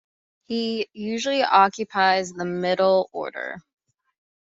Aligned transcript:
He 0.45 0.89
usually 0.93 1.43
occupies 1.43 2.33
the 2.33 2.43
middle 2.43 3.07
order. 3.13 3.61